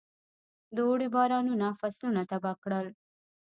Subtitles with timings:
[0.75, 2.87] د اوړي بارانونو فصلونه تباه کړل.